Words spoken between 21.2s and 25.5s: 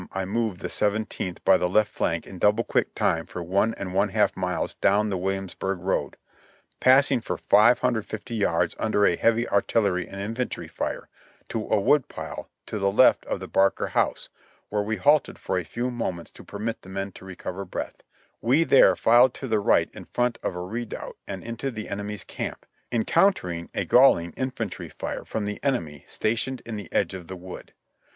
and into the enemy's camp, encountering a galling infantr}^ fire from